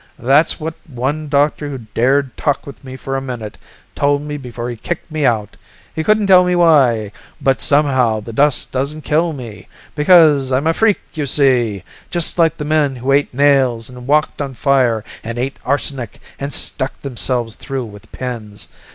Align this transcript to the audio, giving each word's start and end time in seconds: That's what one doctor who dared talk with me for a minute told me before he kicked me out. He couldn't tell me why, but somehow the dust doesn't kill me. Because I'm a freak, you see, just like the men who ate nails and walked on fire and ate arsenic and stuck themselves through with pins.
That's 0.17 0.59
what 0.59 0.73
one 0.87 1.27
doctor 1.27 1.69
who 1.69 1.77
dared 1.77 2.35
talk 2.35 2.65
with 2.65 2.83
me 2.83 2.97
for 2.97 3.15
a 3.15 3.21
minute 3.21 3.55
told 3.93 4.23
me 4.23 4.35
before 4.35 4.67
he 4.71 4.75
kicked 4.75 5.11
me 5.11 5.27
out. 5.27 5.57
He 5.93 6.03
couldn't 6.03 6.25
tell 6.25 6.43
me 6.43 6.55
why, 6.55 7.11
but 7.39 7.61
somehow 7.61 8.19
the 8.19 8.33
dust 8.33 8.71
doesn't 8.71 9.03
kill 9.03 9.31
me. 9.31 9.67
Because 9.93 10.51
I'm 10.51 10.65
a 10.65 10.73
freak, 10.73 11.01
you 11.13 11.27
see, 11.27 11.83
just 12.09 12.39
like 12.39 12.57
the 12.57 12.65
men 12.65 12.95
who 12.95 13.11
ate 13.11 13.31
nails 13.31 13.89
and 13.89 14.07
walked 14.07 14.41
on 14.41 14.55
fire 14.55 15.03
and 15.23 15.37
ate 15.37 15.57
arsenic 15.63 16.19
and 16.39 16.51
stuck 16.51 16.99
themselves 17.01 17.53
through 17.53 17.85
with 17.85 18.11
pins. 18.11 18.67